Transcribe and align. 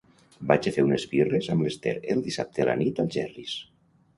Vaig 0.51 0.69
a 0.69 0.71
fer 0.77 0.85
unes 0.85 1.05
birres 1.11 1.49
amb 1.55 1.65
l'Esther 1.65 1.95
el 2.15 2.25
dissabte 2.29 2.65
a 2.65 2.67
la 2.71 2.77
nit 2.81 3.03
al 3.05 3.11
Jerry's. 3.19 3.55